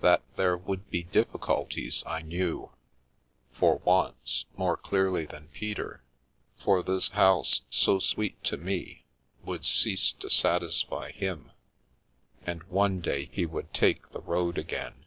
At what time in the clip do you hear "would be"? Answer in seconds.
0.56-1.04